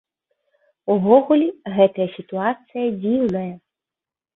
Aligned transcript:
Увогуле, 0.93 1.49
гэтая 1.75 2.09
сітуацыя 2.17 2.87
дзіўная. 3.01 3.51